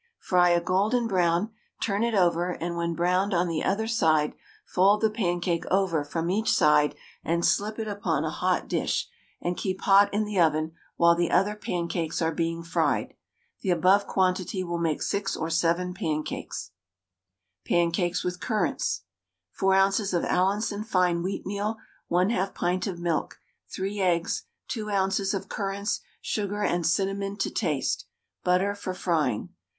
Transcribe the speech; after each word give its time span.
Fry 0.17 0.49
a 0.49 0.59
golden 0.59 1.05
brown, 1.07 1.51
turn 1.79 2.01
it 2.03 2.15
over, 2.15 2.49
and 2.49 2.75
when 2.75 2.95
browned 2.95 3.35
on 3.35 3.47
the 3.47 3.63
other 3.63 3.85
side 3.87 4.33
fold 4.65 4.99
the 4.99 5.11
pancake 5.11 5.63
over 5.69 6.03
from 6.03 6.31
each 6.31 6.51
side 6.51 6.95
and 7.23 7.45
slip 7.45 7.77
it 7.77 7.87
upon 7.87 8.23
a 8.23 8.31
hot 8.31 8.67
dish, 8.67 9.07
and 9.41 9.57
keep 9.57 9.81
hot 9.81 10.11
in 10.11 10.25
the 10.25 10.39
oven 10.39 10.71
while 10.95 11.13
the 11.13 11.29
other 11.29 11.53
pancakes 11.55 12.19
are 12.19 12.31
being 12.33 12.63
fried. 12.63 13.13
The 13.61 13.69
above 13.69 14.07
quantity 14.07 14.63
will 14.63 14.79
make 14.79 15.03
6 15.03 15.37
or 15.37 15.51
7 15.51 15.93
pancakes. 15.93 16.71
PANCAKES 17.65 18.23
WITH 18.23 18.39
CURRANTS. 18.39 19.03
4 19.51 19.75
oz. 19.75 20.13
of 20.15 20.25
Allinson 20.25 20.83
fine 20.83 21.21
wheatmeal, 21.21 21.75
1/2 22.09 22.55
pint 22.55 22.87
of 22.87 22.97
milk, 22.97 23.37
3 23.69 24.01
eggs, 24.01 24.45
2 24.69 24.89
oz. 24.89 25.35
of 25.35 25.47
currants, 25.47 26.01
sugar 26.19 26.63
and 26.63 26.87
cinnamon 26.87 27.37
to 27.37 27.51
taste, 27.51 28.07
butter 28.43 28.73
for 28.73 28.95
frying. 28.95 29.49